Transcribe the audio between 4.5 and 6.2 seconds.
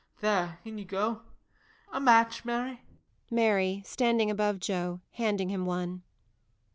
JOE, _handing him one.